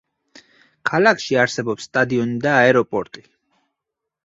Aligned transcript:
ქალაქში 0.89 1.37
არსებობს 1.43 1.87
სტადიონი 1.89 2.41
და 2.47 2.57
აეროპორტი. 2.65 3.27